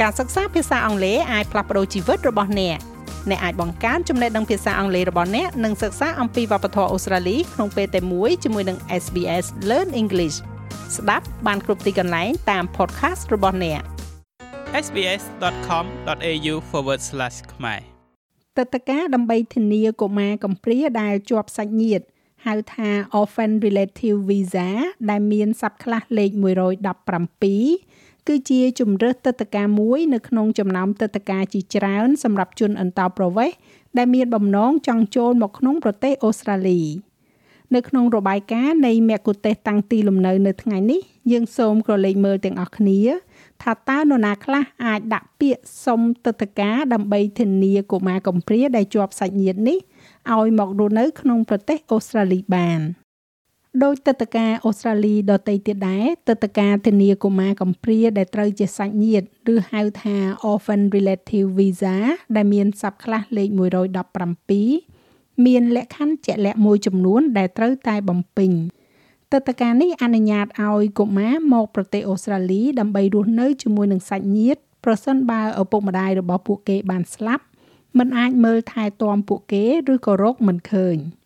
[0.00, 2.78] ការសិក្សាភាសាអង់គ្លេសអាចផ្លាស់ប្ដូរជីវិតរបស់អ្នក
[3.30, 10.36] អ្នកអាចបង្កើនចំណេះដឹងភាសាអង់គ្លេសរបស់អ្នកនិងសិក្សាអំពីវប្បធម៌អូស្ត្រាលីក្នុងពេលតែមួយជាមួយនឹង SBS Learn English
[10.96, 13.80] ស្ដាប់បានគ្រប់ទីកន្លែងតាម podcast របស់អ្នក
[14.84, 16.54] sbs.com.au/
[17.52, 17.80] ខ្មែរ
[18.58, 22.04] ទឹកតការដើម្បីធានាកុមារកំព្រាដែលជាប់សាច់ញាតិ
[22.46, 22.88] ហៅថា
[23.20, 24.68] Orphan Relative Visa
[25.10, 26.30] ដែលមានស័ព្ទខ្លះលេខ
[27.08, 33.56] 117 គឺជាជំរើសទឹកតការមួយនៅក្នុងចំណោមទឹកតការជាច្រើនសម្រាប់ជនអន្តោប្រវេសន៍
[33.98, 36.80] ដែលមានបំណងចង់ចូលមកក្នុងប្រទេសអូស្ត្រាលី
[37.74, 41.00] នៅក្នុងរបាយការណ៍នៃមគ្គុទេសតាំងទីលំនៅនៅថ្ងៃនេះ
[41.32, 43.00] យើងសូមក្រឡេកមើលទាំងអស់គ្នា
[43.62, 49.78] ថាតើនរណាខ្លះអាចដាក់ពាក្យសុំទឹកតការដើម្បីធានាកុមារកំព្រាដែលជាប់សាច់ញាតិនេះ
[50.34, 52.80] ឲ្យមករស់នៅក្នុងប្រទេសអូស្ត្រាលីបាន
[53.84, 60.16] ដោយទឹកតការអូស្ត្រាលីដទៃទៀតដែរទឹកតការធានាកុមារកំព្រាដែលត្រូវជាសាច់ញាតិឬហៅថា
[60.50, 61.96] Orphan Relative Visa
[62.36, 63.48] ដែលមានស័ព្ទខ្លះលេខ
[64.66, 68.52] 117មានលក្ខខណ្ឌជាក់លាក់មួយចំនួនដែលត្រូវតែបំពេញ
[69.32, 77.44] ទឹកតការនេះអនុញ្ញាតឲ្យកុមារមកប្រទេសអូស្ត្រាលីដើម្បីរស់នៅជាមួយនឹងសាច់ញាតិប្រសិនបើឪពុកម្ដាយរបស់ពួកគេបានស្លាប់
[77.98, 80.96] មិនអាចមើលថែទាំពួកគេឬក៏រកមិនឃើញ។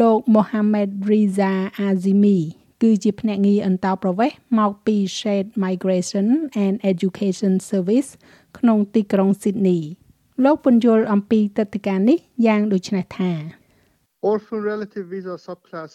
[0.00, 1.52] លោក Mohammad Riza
[1.86, 2.38] Azimi
[2.82, 6.26] គឺជាភ្នាក់ងារអន្តោប្រវេសន៍មកពី Shade Migration
[6.64, 8.10] and Education Service
[8.58, 9.82] ក្នុងទីក្រុង Sydney
[10.44, 13.32] លោកពន្យល់អំពីទឹកដីកានេះយ៉ាងដូចនេះថា
[14.32, 15.90] Orphan Relative Visa Subclass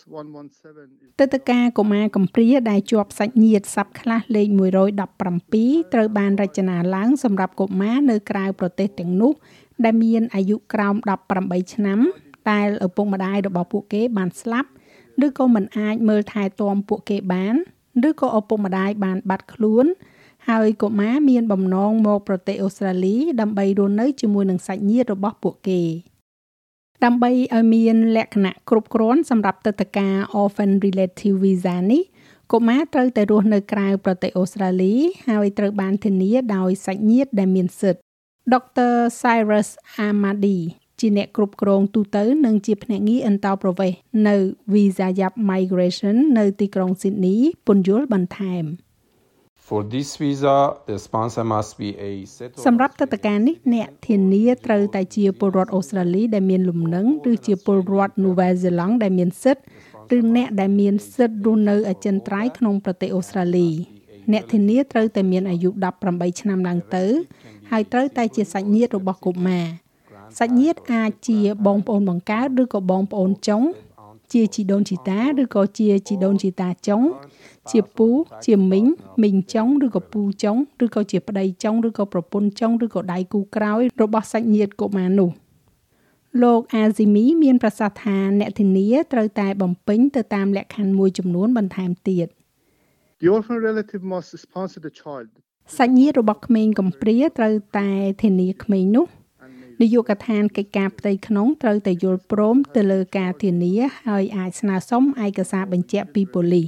[0.57, 4.47] 117ទឹកដីកាកុមារកំព្រាដែលជាប់សាច់ញាតិសັບខ្លះលេខ
[5.21, 9.33] 117ត្រូវបានរចនាឡើងសម្រាប់កុមារនៅក្រៅប្រទេសទាំងនោះ
[9.85, 10.95] ដែលមានអាយុក្រោម
[11.35, 11.99] 18ឆ្នាំ
[12.51, 14.69] ដែលឪពុកម្ដាយរបស់ពួកគេបានស្លាប់
[15.25, 17.55] ឬក៏មិនអាចមើលថែទាំពួកគេបាន
[18.09, 19.85] ឬក៏ឪពុកម្ដាយបានបាត់ខ្លួន
[20.49, 25.81] ហើយកុមារមានបំណងមកប្រទេសអូស្ត្រាលី ដើម្បីរស់នៅជាមួយនឹងសាច់ញាតិរបស់ពួកគេ
[27.03, 32.03] ដើម្បីឲ្យមានលក្ខណៈគ្រប់គ្រាន់សម្រាប់ទឹកតការ Orphan Relative Visa នេះ
[32.51, 34.93] កុមារត្រូវតែរស់នៅក្រៅប្រទេសអូស្ត្រាលី
[35.29, 38.01] ហើយត្រូវបានធានាដោយសាច់ញាតិដែលមានសិទ្ធិ
[38.53, 38.93] Dr.
[39.21, 39.69] Cyrus
[40.07, 40.59] Amadi
[40.99, 44.35] ជាអ្នកគ្រប់គ្រងទូទៅនិងជាភ្នាក់ងារអន្តោប្រវេសន៍នៅ
[44.73, 48.65] Visa Yap Migration នៅទីក្រុង Sydney ពន្យល់បន្ថែម
[49.67, 50.57] For this visa
[50.89, 63.69] the sponsor must be a settled សម្រាប់ទឹកការនេះអ្នកធានាត្រូវតែជាពលរដ្ឋអូស្ត្រាលីដែលមានលំនឹងឬជាពលរដ្ឋនូវែលសេឡង់ដែលមានសិទ្ធិឬអ្នកដែលមានសិទ្ធិរស់នៅអចិន្ត្រៃយ៍ក្នុងប្រទេសអូស្ត្រាលី
[64.31, 65.69] អ្នកធានាត្រូវតែមានអាយុ
[66.05, 67.05] 18ឆ្នាំឡើងទៅ
[67.71, 69.65] ហើយត្រូវតែជាសាច់ញាតិរបស់កុមារ
[70.37, 73.63] សាច់ញាតិអាចជាបងប្អូនបង្កើតឬក៏បងប្អូនចុង
[74.33, 77.01] ជាជីដូនជីតាឬក៏ជាជីដូនជីតាចុង
[77.71, 78.07] ជាពូ
[78.45, 78.85] ជាមីង
[79.23, 85.29] មីងចុងឬក៏ពូចុងឬក៏ជាប្តីចុងឬក៏ប្រពន្ធចុងឬក៏ដៃគូក្រោយរបស់សាច់ញាតិកុមារនោះ
[86.43, 92.27] លោកអាស៊ីមីមានប្រសាសន៍ថាអ្នកធានាត្រូវតែបំពេញទៅតាមលក្ខខណ្ឌមួយចំនួនបន្ថែមទៀត
[93.21, 95.27] The orphan relative must sponsor the child
[95.77, 97.89] សាច់ញាតិរបស់ក្មេងកំព្រាត្រូវតែ
[98.23, 99.05] ធានាក្មេងនោះ
[99.81, 103.73] នាយកដ្ឋានកិច្ចការផ្ទៃក្នុងត្រូវតែយល់ព្រមទៅលើការធានា
[104.07, 106.67] ហើយអាចស្នើសុំឯកសារបញ្ជាក់ពីប៉ូលីស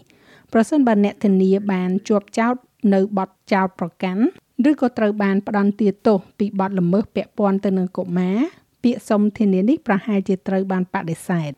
[0.54, 2.56] ប្រសិនបើអ្នកធានាបានជាប់ចោត
[2.94, 4.24] នៅបទចោតប្រកាន់
[4.70, 8.40] ឬក៏ត្រូវបានផ្ដន្ទាទោសពីបទល្មើសពាក់ព័ន្ធទៅនឹងកុមារ
[8.84, 11.52] ពាក្យសុំធានានេះប្រហែលជាត្រូវបានបដិសេធ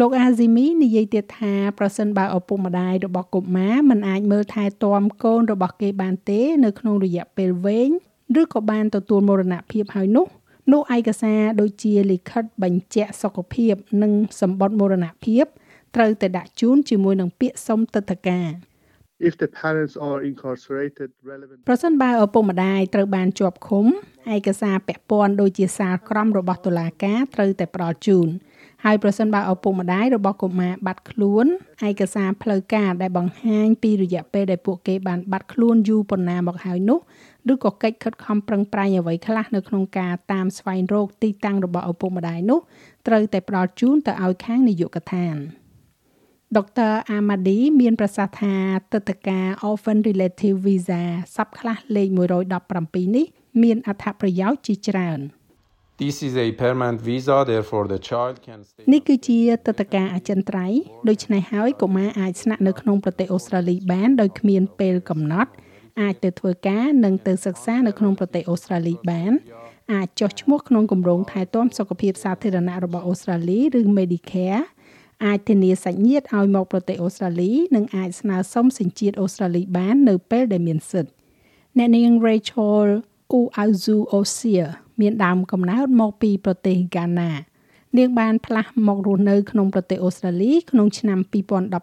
[0.00, 7.90] លោកអាស៊ីមីនិយាយទៀតថាប្រសិនបើឪពុកម្ដាយរបស់កុមារមិនអាចមើលថែទាំកូនរបស់គេបានទេ នៅក្នុងរយៈពេលវែង
[8.40, 10.26] ឬក៏បានទទួលមរណភាពហើយនោះ
[10.70, 15.44] នោះឯកសារដូចជាលិខិតបញ្ជាក់សុខភាព និងសម្បត្តិមរណភាព
[15.96, 18.48] ត្រូវតែដាក់ជូនជាមួយនឹងពាក្យសុំទិដ្ឋាការ
[19.28, 23.86] if the parents are incarcerated relevant ប្រសិនបើឪពុកម្ដាយត្រូវបានជាប់ឃុំ
[24.34, 28.28] ឯកសារពាក់ព័ន្ធដូចជាសារក្រមរបស់តុលាការត្រូវតែផ្ដល់ជូន
[28.84, 31.46] ហើយប្រសិនបើឪពុកម្ដាយរបស់កុមារបាត់ខ្លួន
[31.88, 36.98] ឯកសារផ្លូវការដែលបង្ហាញពីរយៈពេលដែលពួកគេបានបាត់ខ្លួនយូរប៉ុណ្ណាមកហើយនោះ
[37.52, 42.60] ឬក៏កិច្ចខិតខំប្រឹងប្រែងអ្វីខ្លះនៅក្នុងការតាមស្វែងរកទីតាំងរបស់ឪពុកម្ដាយនោះ
[43.06, 45.36] ត្រូវតែផ្ដល់ជូនទៅឲ្យខាងនាយកដ្ឋាន
[46.56, 48.54] ដុកទ័រអាម៉ាឌីមានប្រសាសន៍ថា
[48.92, 51.02] ទឹកតការ Orphan Relative Visa
[51.36, 52.08] សັບខ្លះលេខ
[52.62, 53.26] 117នេះ
[53.62, 55.20] មានអត្ថប្រយោជន៍ជាច្រើន
[56.02, 65.50] This is a permanent visa therefore the child can stay នេះគឺជាទឹកតការអចិន្ត្រៃយ៍ដូច្នេះហើយកុមារអាចស្នាក់នៅក្នុងប្រទេសអូស្ត្រាលីបានដោយគ្មានពេលកំណត់
[66.00, 69.32] អាចទៅធ្វើការនិងទៅសិក្សានៅក្នុងប្រទេសអូស្ត្រាលីបាន
[69.92, 74.62] អាចចុះឈ្មោះក្នុងគម្រោងថែទាំសុខភាពសាធារណៈរបស់អូស្ត្រាលីឬ Medicare
[75.24, 81.12] អាចធានាសាច់ញាតិឲ្យមកប្រទេសអូស្ត្រាលីនិងអាចស្នើសុំសញ្ជាតិអូស្ត្រាលីបាននៅពេលដែលមានសិទ្ធិ
[81.78, 82.88] អ្នកនាង Rachel
[83.32, 84.66] Uazu Osia
[85.00, 87.30] មានដើមកំណើតមកពីប្រទេសហ្គាណា
[87.98, 91.18] នាងបានផ្លាស់មករស់នៅក្នុងប្រទេសអូស្ត្រាលីក្នុងឆ្នាំ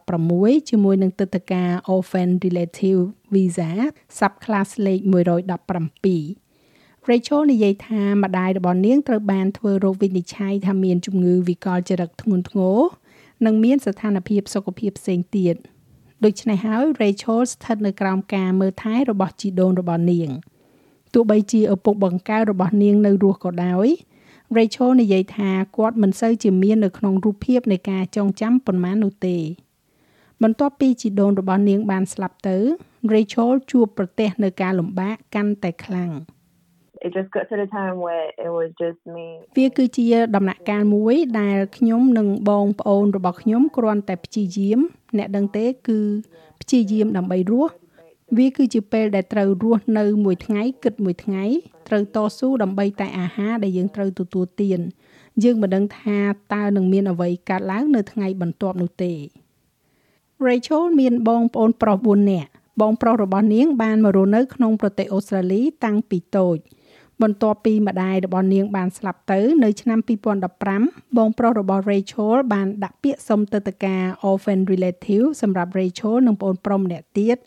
[0.01, 1.63] 2016ជាមួយនឹងទឹកដីកា
[1.95, 3.01] Orphan Relative
[3.33, 3.71] Visa
[4.17, 4.99] Subclass លេខ
[5.85, 12.79] 117 Rachel និយាយថាម្ដាយរបស់នាងត្រូវបានធ្វើរោគវិនិច្ឆ័យថាមានជំងឺវិកលចរិតធ្ងន់ធ្ងរ
[13.45, 15.55] និងមានស្ថានភាពសុខភាពផ្សេងទៀត
[16.25, 20.29] ដូច្នេះហើយ Rachel ស្ថិតនៅក្រោមការមើលថែរបស់ជីដូនរបស់នាង
[21.13, 23.87] ទោះបីជាឪពុកបង្កើតរបស់នាងនៅរស់ក៏ដោយ
[24.57, 29.37] Rachel និយាយថាគាត់មិនសូវជាមាននៅក្នុងរូបភាពនៃការចងចាំប៉ុន្មាននោះទេ
[30.43, 32.57] បន្ទាប់ពីជីដូនរបស់នាងបានស្លាប់ទៅ
[33.13, 36.11] Rachel ជួបប្រទះនៅការលំបាកកាន់តែខ្លាំង
[37.05, 39.25] it just got to the time where it was just me
[39.57, 40.05] វាគឺជា
[40.35, 44.79] ដំណាក់កាលមួយដែលខ្ញុំនិងបងប្អូនរបស់ខ្ញុំគ្រាន់តែព្យាយាម
[45.17, 45.99] អ្នកដឹងទេគឺ
[46.61, 47.73] ព្យាយាមដើម្បីរស់
[48.37, 51.43] វាគឺជាពេលដែលត្រូវរស់នៅមួយថ្ងៃគិតមួយថ្ងៃ
[51.87, 54.79] ត្រូវតស៊ូដើម្បីតែអាហារដែលយើងត្រូវទទួលទាន
[55.43, 56.19] យើងមិនដឹងថា
[56.53, 59.13] តើនឹងមានអ្វីកើតឡើងនៅថ្ងៃបន្ទាប់នោះទេ
[60.47, 62.49] Rachel មានបងប្អូនប្រុស4នាក់
[62.81, 66.57] បងប្រុសរបស់នាងបានមករស់នៅក្នុងប្រទេសអូស្ត្រាលីតាំងពីតូច
[67.21, 69.99] បន្ទាប់ពីម្ដាយរបស់នាងបានស្លាប់ទៅនៅឆ្នាំ
[70.57, 77.37] 2015បងប្រុសរបស់ Rachel បានដាក់ពាក្យសុំទៅតុការ Orphan Relative សម្រាប់ Rachel និងប្អូនប្រុសម្នាក់ទៀត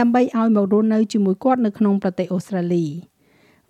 [0.00, 2.86] ដើម្បីឲ្យមករស់នៅជាមួយគាត់នៅក្នុងប្រទេសអូស្ត្រាលី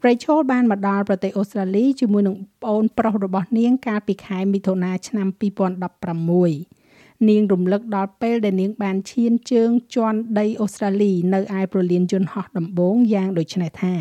[0.07, 13.95] Rachel បានមកដល់ប្រទេសអូស្ត្រាលីជាមួយនឹងប្អូនប្រុសរបស់នាងកាលពីខែមិថុនាឆ្នាំ2016នាងរំលឹកដល់ពេលដែលនាងបានឈានជើងជាន់ដីអូស្ត្រាលីនៅឯប្រលានយន្តហោះដំបូងយ៉ាងដូចនេះថា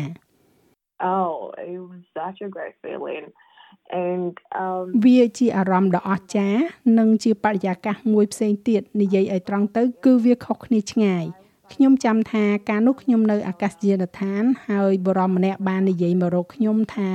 [1.12, 1.32] Oh
[1.70, 3.24] it was such a great feeling
[4.06, 4.32] and
[4.62, 6.60] um វាជាអារម្មណ៍ដ៏អស្ចារ្យ
[6.98, 11.24] និងជាបរិយាកាសមួយផ្សេងទៀតនិយាយឲ្យត្រង់ទៅ គឺវាខុសគ្នាឆ្ងាយ
[11.72, 17.10] ខ្ញុំចាំថាកាលនោះខ្ញុំនៅអាកាសយានដ្ឋាន ហើយបរមម្នាក់បាននិយាយមករកខ្ញុំថា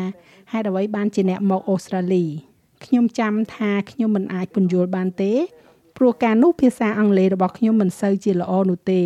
[0.52, 2.26] ហេតុអ្វីបានជាអ្នកមកអូស្ត្រាលី
[2.86, 5.34] ខ្ញុំចាំថាខ្ញុំមិនអាចពន្យល់បានទេ
[5.98, 9.06] ព្រោះការនោះភាសាអង់គ្លេសរបស់ខ្ញុំមិនសូវជាល្អនោះទេឥ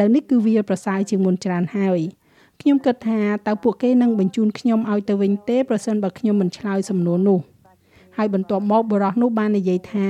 [0.00, 2.00] ឡូវនេះគឺវាប្រសើរជាងមុនច្រើនហើយ
[2.60, 7.40] ខ្ញុំគិតថាតើពួកគេនឹងបញ្ជូនខ្ញុំឲ្យទៅវិញទេប្រសិនបើខ្ញុំមិនឆ្លើយសំណួរនោះ
[8.16, 10.08] ហើយបន្ទាប់មកបរិះនោះបាននិយាយថា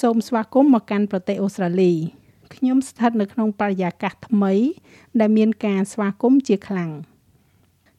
[0.00, 1.92] សូមស្វាគមន៍មកកាន់ប្រទេសអូស្ត្រាលី
[2.54, 4.52] ខ្ញុំស្ថិតនៅក្នុងបរិយាកាសថ្មី
[5.20, 6.90] ដែលមានការស្វាគមន៍ជាខ្លាំង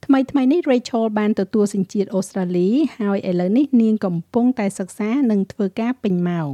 [0.06, 2.70] ថ្មីថ្មីនេះ Rachel បានទទួលសញ្ជាតិអូស្ត្រាលី
[3.00, 6.50] ហើយឥឡូវនេះនាងកំពុងតែសិក្សានិងធ្វើការពេញម៉ោង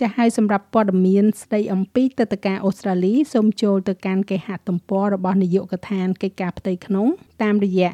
[0.00, 7.06] ចាស់ហើយសម្រាប់ព័ត៌មានស្ដីអំពីទឹកតការអូស្ត្រាលីសូមចូលទៅកាន់គេហទំព័ររបស់នាយកដ្ឋានកិច្ចការផ្ទៃក្នុង
[7.42, 7.90] តាមរយៈ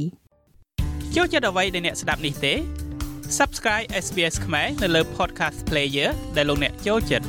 [1.17, 2.55] ចូលចិត្តអ្វីដែលអ្នកស្ដាប់នេះទេ
[3.39, 7.27] Subscribe SBS ខ្មែរនៅលើ Podcast Player ដែលលោកអ្នកចូលចិត្ត